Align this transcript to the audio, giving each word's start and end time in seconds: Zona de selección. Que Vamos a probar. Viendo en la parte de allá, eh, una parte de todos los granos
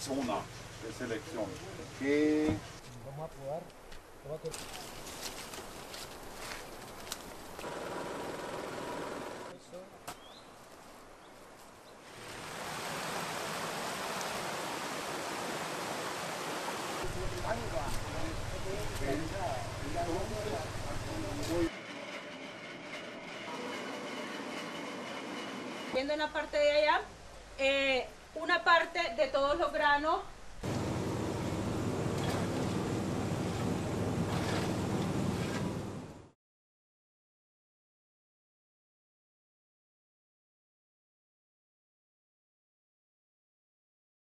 Zona 0.00 0.40
de 0.84 0.92
selección. 0.92 1.46
Que 1.98 2.54
Vamos 3.06 3.30
a 3.30 3.34
probar. 3.34 3.62
Viendo 25.94 26.12
en 26.12 26.18
la 26.18 26.32
parte 26.32 26.58
de 26.58 26.70
allá, 26.70 27.00
eh, 27.58 28.06
una 28.34 28.64
parte 28.64 29.00
de 29.16 29.28
todos 29.28 29.58
los 29.58 29.72
granos 29.72 30.20